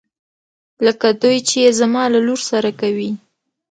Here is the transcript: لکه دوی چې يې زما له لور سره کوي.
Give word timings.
لکه 0.85 1.07
دوی 1.21 1.37
چې 1.47 1.55
يې 1.63 1.71
زما 1.79 2.03
له 2.13 2.19
لور 2.27 2.39
سره 2.49 2.69
کوي. 2.81 3.11